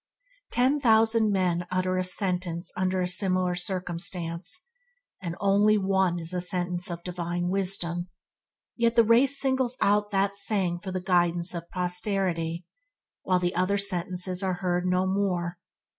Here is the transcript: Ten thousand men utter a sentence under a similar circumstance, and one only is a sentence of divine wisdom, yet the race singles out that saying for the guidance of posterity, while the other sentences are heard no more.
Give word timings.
Ten 0.49 0.79
thousand 0.79 1.31
men 1.31 1.67
utter 1.69 1.99
a 1.99 2.03
sentence 2.03 2.71
under 2.75 3.01
a 3.01 3.07
similar 3.07 3.53
circumstance, 3.53 4.63
and 5.21 5.35
one 5.39 5.99
only 6.03 6.19
is 6.23 6.33
a 6.33 6.41
sentence 6.41 6.89
of 6.89 7.03
divine 7.03 7.49
wisdom, 7.49 8.09
yet 8.75 8.95
the 8.95 9.03
race 9.03 9.39
singles 9.39 9.77
out 9.79 10.09
that 10.09 10.35
saying 10.35 10.79
for 10.79 10.91
the 10.91 11.01
guidance 11.01 11.53
of 11.53 11.69
posterity, 11.69 12.65
while 13.21 13.37
the 13.37 13.53
other 13.53 13.77
sentences 13.77 14.41
are 14.41 14.55
heard 14.55 14.87
no 14.87 15.05
more. 15.05 15.59